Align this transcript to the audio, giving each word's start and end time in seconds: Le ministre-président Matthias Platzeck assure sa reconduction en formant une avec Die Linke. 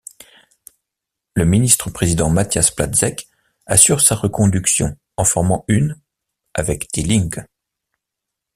Le 1.35 1.45
ministre-président 1.45 2.31
Matthias 2.31 2.71
Platzeck 2.71 3.27
assure 3.67 4.01
sa 4.01 4.15
reconduction 4.15 4.97
en 5.15 5.23
formant 5.25 5.63
une 5.67 5.95
avec 6.55 6.91
Die 6.91 7.03
Linke. 7.03 7.41